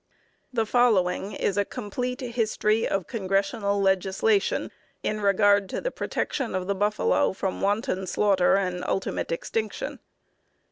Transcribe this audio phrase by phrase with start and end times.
[0.51, 4.71] The following is a complete history of Congressional legislation
[5.03, 9.99] in regard to the protection of the buffalo from wanton slaughter and ultimate extinction.